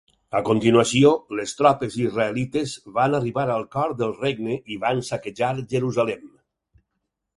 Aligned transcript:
A 0.37 0.39
continuació, 0.45 1.09
les 1.39 1.51
tropes 1.59 1.97
israelites 2.05 2.73
van 2.95 3.19
arribar 3.19 3.45
al 3.57 3.67
cor 3.77 3.93
del 4.03 4.17
regne 4.25 4.57
i 4.77 4.79
van 4.87 5.05
saquejar 5.11 5.53
Jerusalem. 5.75 6.25